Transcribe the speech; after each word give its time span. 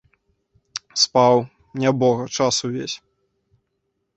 Спаў, 1.03 1.35
нябога, 1.83 2.23
час 2.39 2.55
увесь. 2.69 2.95